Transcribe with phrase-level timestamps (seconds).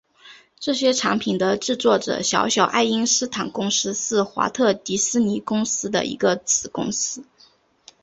[0.59, 7.23] 这些产品的制作者小小爱因斯坦公司是华特迪士尼公司的一个子公司。